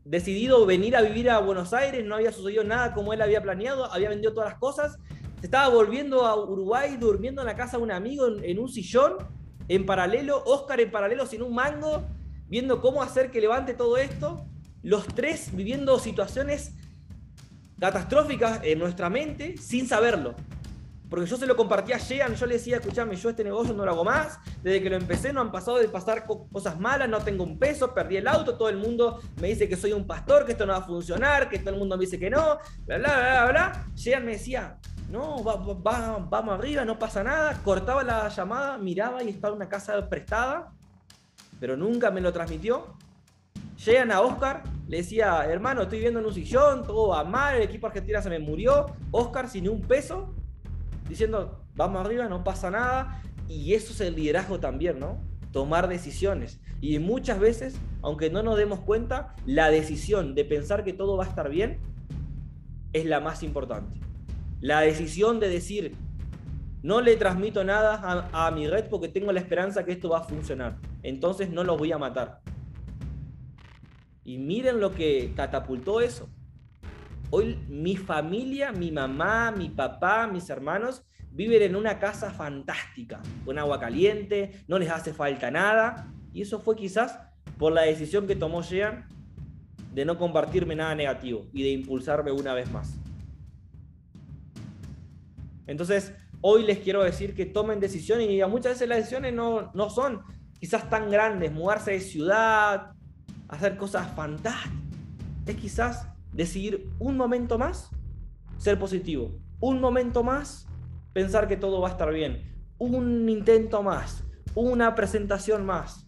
[0.05, 3.93] decidido venir a vivir a Buenos Aires, no había sucedido nada como él había planeado,
[3.93, 4.99] había vendido todas las cosas,
[5.41, 9.15] se estaba volviendo a Uruguay, durmiendo en la casa de un amigo en, un sillón,
[9.69, 12.05] en paralelo, Oscar en paralelo sin un mango,
[12.49, 14.47] viendo cómo hacer que levante todo esto,
[14.83, 16.73] los tres viviendo situaciones
[17.79, 20.35] catastróficas en nuestra mente sin saberlo.
[21.09, 23.85] Porque yo se lo compartía a Jean, yo le decía, escuchame, yo este negocio no
[23.85, 27.21] lo hago más, desde que lo empecé no han pasado de pasar cosas malas, no
[27.21, 30.45] tengo un peso, perdí el auto, todo el mundo me dice que soy un pastor,
[30.45, 32.99] que esto no va a funcionar, que todo el mundo me dice que no, bla,
[32.99, 33.87] bla, bla, bla.
[33.95, 34.79] Jean me decía,
[35.09, 40.73] no, vamos arriba, no pasa nada, cortaba la llamada, miraba y estaba una casa prestada,
[41.61, 42.95] pero nunca me lo transmitió.
[43.85, 47.63] Llegan a Oscar, le decía, hermano, estoy viendo en un sillón, todo va mal, el
[47.63, 50.35] equipo argentino se me murió, Oscar sin un peso,
[51.09, 53.23] diciendo, vamos arriba, no pasa nada.
[53.49, 55.21] Y eso es el liderazgo también, ¿no?
[55.53, 56.59] Tomar decisiones.
[56.81, 61.25] Y muchas veces, aunque no nos demos cuenta, la decisión de pensar que todo va
[61.25, 61.79] a estar bien
[62.93, 64.01] es la más importante.
[64.61, 65.95] La decisión de decir,
[66.87, 70.23] no le transmito nada a, mi red porque tengo la esperanza que esto va a
[70.23, 70.77] funcionar.
[71.03, 72.43] Entonces no los voy a matar.
[74.23, 76.31] Y miren lo que catapultó eso.
[77.31, 83.59] Hoy mi familia, mi mamá, mi papá, mis hermanos viven en una casa fantástica, con
[83.59, 86.07] agua caliente, no les hace falta nada.
[86.33, 87.19] Y eso fue quizás
[87.59, 89.09] por la decisión que tomó Jean
[89.93, 92.97] de no compartirme nada negativo y de impulsarme una vez más.
[95.67, 99.91] Entonces, hoy les quiero decir que tomen decisiones y muchas veces las decisiones no, no
[99.91, 100.23] son
[100.59, 102.93] quizás tan grandes, mudarse de ciudad,
[103.49, 104.73] hacer cosas fantásticas.
[105.47, 107.91] Es quizás decidir un momento más
[108.59, 110.67] ser positivo, un momento más
[111.13, 112.43] pensar que todo va a estar bien,
[112.79, 116.07] un intento más, una presentación más.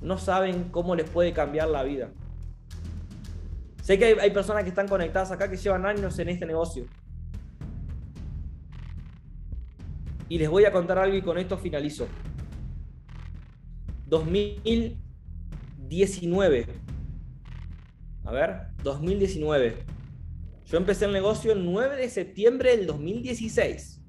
[0.00, 2.10] No saben cómo les puede cambiar la vida.
[3.82, 6.86] Sé que hay, personas que están conectadas acá que llevan años en este negocio.
[10.28, 12.08] Y les voy a contar algo y con esto finalizo.
[14.06, 16.84] 2019
[18.24, 19.84] a ver, 2019.
[20.64, 24.00] Yo empecé el negocio el 9 de septiembre del 2016.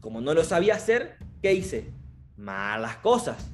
[0.00, 1.90] Como no lo sabía hacer, ¿qué hice?
[2.36, 3.50] Malas cosas.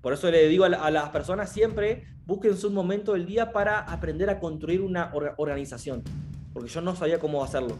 [0.00, 4.28] Por eso le digo a, las personas siempre, busquen un momento del día para aprender
[4.28, 6.02] a construir una organización.
[6.52, 7.78] Porque yo no sabía cómo hacerlo.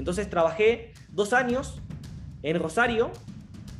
[0.00, 1.80] Entonces trabajé dos años
[2.42, 3.12] en Rosario,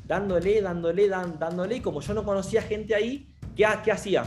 [0.06, 1.76] dándole, dándole, dándole.
[1.76, 4.24] Y como yo no conocía gente ahí, ¿qué, qué hacía?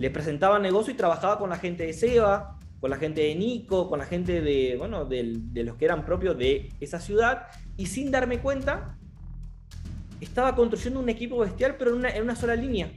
[0.00, 3.86] le presentaba negocio y trabajaba con la gente de Seba, con la gente de Nico,
[3.90, 8.10] con la gente de, bueno, de, los que eran propios de esa ciudad, y sin
[8.10, 8.96] darme cuenta,
[10.22, 12.90] estaba construyendo un equipo bestial, pero en una, sola línea.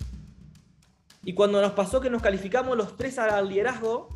[1.26, 4.08] Y cuando nos pasó que nos calificamos los tres al liderazgo,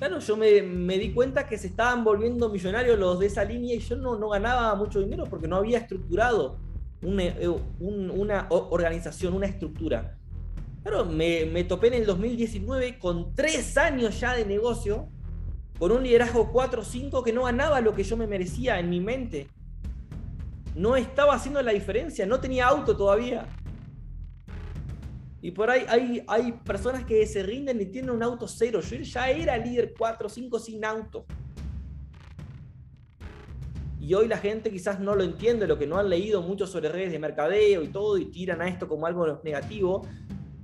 [0.00, 3.80] claro, yo me, di cuenta que se estaban volviendo millonarios los de esa línea y
[3.80, 6.56] yo no, no ganaba mucho dinero porque no había estructurado
[7.02, 7.34] una,
[7.78, 10.16] una organización, una estructura.
[10.82, 15.06] Claro, me, me, topé en el 2019 con tres años ya de negocio,
[15.78, 19.48] con un liderazgo 4-5 que no ganaba lo que yo me merecía en mi mente.
[20.74, 23.46] No estaba haciendo la diferencia, no tenía auto todavía.
[25.42, 28.80] Y por ahí hay, hay personas que se rinden y tienen un auto cero.
[28.80, 31.24] Yo ya era líder 4-5 sin auto.
[33.98, 36.88] Y hoy la gente quizás no lo entiende, lo que no han leído mucho sobre
[36.88, 40.06] redes de mercadeo y todo, y tiran a esto como algo negativo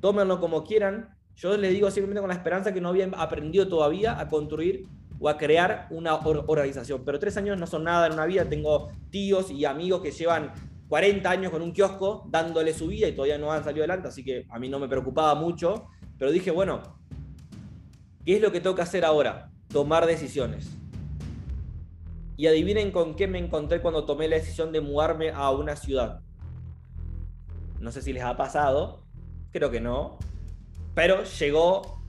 [0.01, 1.09] tómenlo como quieran.
[1.35, 4.87] Yo les digo simplemente con la esperanza que no habían aprendido todavía a construir
[5.19, 7.03] o a crear una organización.
[7.05, 8.49] Pero tres años no son nada en una vida.
[8.49, 10.53] Tengo tíos y amigos que llevan
[10.89, 14.25] 40 años con un kiosco dándole su vida y todavía no han salido adelante, así
[14.25, 15.89] que a mí no me preocupaba mucho.
[16.19, 16.83] Pero dije, bueno,
[18.25, 19.51] ¿qué es lo que que hacer ahora?
[19.69, 20.71] Tomar decisiones.
[22.37, 26.21] Y adivinen con qué me encontré cuando tomé la decisión de mudarme a una ciudad.
[27.81, 29.03] No sé si les ha pasado,
[29.51, 30.19] creo que no.
[30.95, 32.03] Pero llegó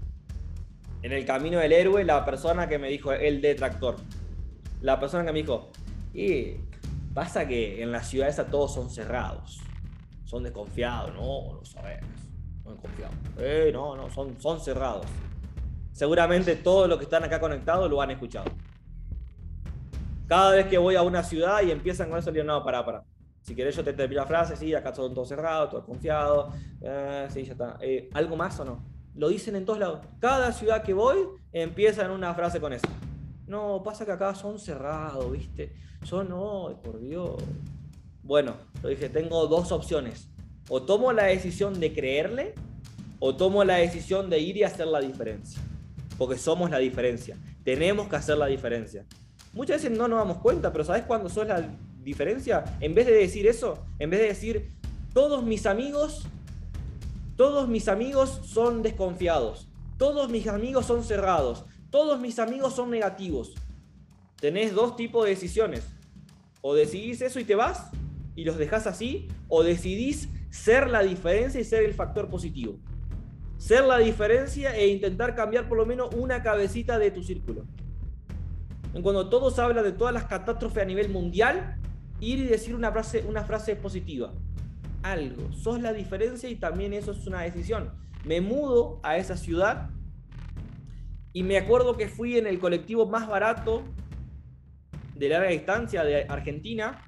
[1.01, 3.95] en el camino del héroe la persona que me dijo, el detractor.
[4.81, 5.71] La persona que me dijo,
[6.13, 6.55] y
[7.17, 9.59] pasa que en las ciudades a todos son cerrados.
[10.23, 12.11] Son desconfiados, no, lo sabemos.
[12.63, 13.15] Son desconfiados.
[13.39, 15.07] Eh, no, no, son, son cerrados.
[15.93, 18.45] Seguramente todos los que están acá conectados lo han escuchado.
[20.27, 23.03] Cada vez que voy a una ciudad y empiezan con eso, digo, no, para, para.
[23.41, 27.25] Si querés yo te termino la frase, sí, acá son todos cerrados, todos confiados, eh,
[27.31, 27.77] sí, ya está.
[27.81, 28.85] Eh, ¿Algo más o no?
[29.15, 30.01] Lo dicen en todos lados.
[30.19, 31.17] Cada ciudad que voy
[31.51, 32.87] empieza en una frase con eso.
[33.47, 35.73] No, pasa que acá son cerrados, ¿viste?
[36.03, 37.35] Son, no, por Dios.
[38.23, 40.29] Bueno, lo dije, tengo dos opciones.
[40.69, 42.53] O tomo la decisión de creerle,
[43.19, 45.61] o tomo la decisión de ir y hacer la diferencia.
[46.17, 47.37] Porque somos la diferencia.
[47.63, 49.05] Tenemos que hacer la diferencia.
[49.53, 51.67] Muchas veces no nos damos cuenta, pero ¿sabes cuándo sos la
[52.03, 52.63] diferencia?
[52.81, 54.71] En vez de decir eso, en vez de decir,
[55.13, 56.27] todos mis amigos,
[57.37, 59.67] todos mis amigos son desconfiados,
[59.97, 63.55] todos mis amigos son cerrados, todos mis amigos son negativos.
[64.39, 65.87] Tenés dos tipos de decisiones.
[66.61, 67.89] O decidís eso y te vas
[68.35, 72.77] y los dejas así, o decidís ser la diferencia y ser el factor positivo.
[73.57, 77.65] Ser la diferencia e intentar cambiar por lo menos una cabecita de tu círculo.
[79.01, 81.79] Cuando todos hablan de todas las catástrofes a nivel mundial,
[82.19, 84.33] ir y decir una frase, una frase positiva.
[85.01, 85.51] Algo.
[85.53, 87.91] Sos la diferencia y también eso es una decisión.
[88.23, 89.89] Me mudo a esa ciudad
[91.33, 93.83] y me acuerdo que fui en el colectivo más barato
[95.15, 97.07] de larga distancia de Argentina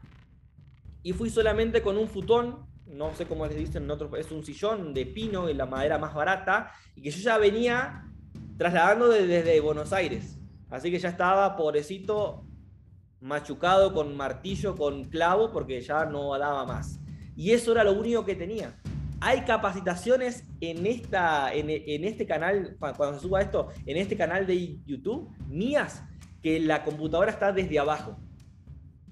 [1.03, 4.43] y fui solamente con un futón, no sé cómo les dicen en otros, es un
[4.43, 8.05] sillón de pino en la madera más barata y que yo ya venía
[8.57, 10.37] trasladando desde Buenos Aires.
[10.69, 12.45] Así que ya estaba pobrecito
[13.21, 16.99] machucado con martillo, con clavo, porque ya no daba más.
[17.35, 18.78] Y eso era lo único que tenía.
[19.21, 21.69] Hay capacitaciones en, esta, en,
[22.05, 26.03] este canal, cuando se suba esto, en este canal de YouTube, mías,
[26.41, 28.17] que la computadora está desde abajo.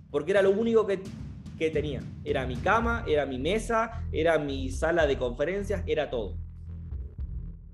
[0.10, 1.02] Porque era lo único que,
[1.58, 2.02] que tenía.
[2.24, 6.38] Era mi cama, era mi mesa, era mi sala de conferencias, era todo.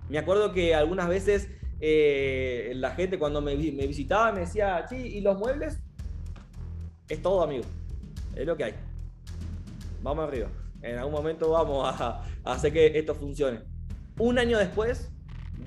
[0.10, 4.96] Me acuerdo que algunas veces eh, la gente cuando me, me, visitaba me decía, sí,
[4.96, 5.80] ¿y los muebles?
[7.10, 7.64] Es todo, amigo.
[8.36, 8.74] Es lo que hay.
[10.02, 10.50] Vamos arriba.
[10.84, 13.62] En algún momento vamos a, hacer que esto funcione.
[14.20, 15.10] Un año después,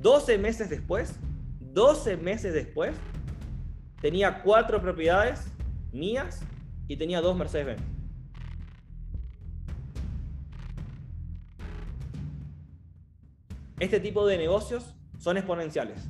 [0.03, 1.19] 12 meses después,
[1.59, 2.95] 12 meses después,
[4.01, 5.51] tenía cuatro propiedades
[5.91, 6.43] mías
[6.87, 7.83] y tenía dos Mercedes-Benz.
[13.81, 16.09] Este tipo de negocios son exponenciales.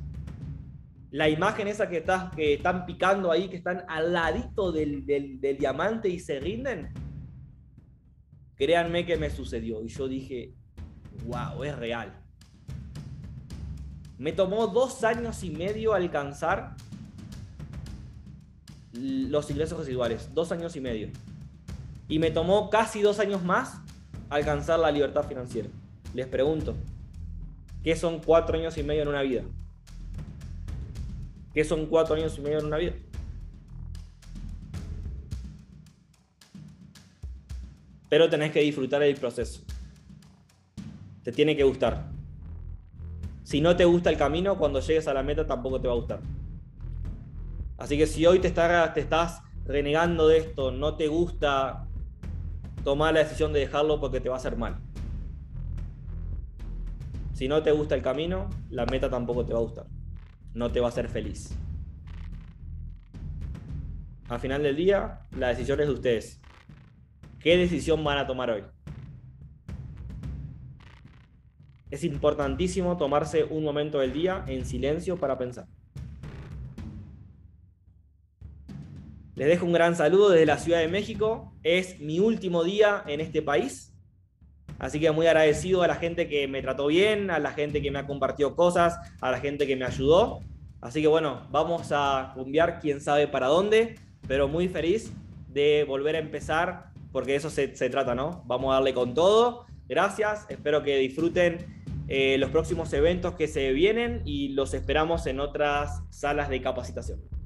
[1.11, 5.57] La imagen esa que, está, que están picando ahí, que están al ladito del, del,
[5.57, 6.93] diamante y se rinden,
[8.57, 9.83] créanme que me sucedió.
[9.83, 10.53] Y yo dije,
[11.25, 12.13] wow, es real.
[14.17, 16.75] Me tomó dos años y medio alcanzar
[18.93, 20.33] los ingresos residuales.
[20.33, 21.09] Dos años y medio.
[22.09, 23.79] Y me tomó casi dos años más
[24.29, 25.69] alcanzar la libertad financiera.
[26.13, 26.75] Les pregunto,
[27.87, 29.43] ¿Qué son cuatro años y medio en una vida?
[31.53, 32.91] ¿Qué son cuatro años y medio en una vida?
[38.09, 39.61] Pero tenés que disfrutar el proceso.
[41.23, 42.09] Te tiene que gustar.
[43.43, 45.97] Si no te gusta el camino, cuando llegues a la meta tampoco te va a
[45.97, 46.19] gustar.
[47.77, 51.87] Así que si hoy te, te estás renegando de esto, no te gusta,
[52.83, 54.77] tomar la decisión de dejarlo porque te va a hacer mal.
[57.33, 59.85] Si no te gusta el camino, la meta tampoco te va a gustar.
[60.53, 61.55] No te va a hacer feliz.
[64.27, 66.41] Al final del día, la decisión es de ustedes.
[67.39, 68.63] ¿Qué decisión van a tomar hoy?
[71.89, 75.67] Es importantísimo tomarse un momento del día en silencio para pensar.
[79.35, 81.53] Les dejo un gran saludo desde la Ciudad de México.
[81.63, 83.93] Es mi último día en este país.
[84.79, 87.91] Así que muy agradecido a la gente que me trató bien, a la gente que
[87.91, 90.39] me ha compartido cosas, a la gente que me ayudó.
[90.81, 93.95] Así que bueno, vamos a cambiar quién sabe para dónde,
[94.27, 95.13] pero muy feliz
[95.49, 98.43] de volver a empezar, porque eso se, trata, ¿no?
[98.45, 99.65] Vamos a darle con todo.
[99.87, 105.39] Gracias, espero que disfruten eh, los próximos eventos que se vienen y los esperamos en
[105.39, 107.36] otras salas de capacitación.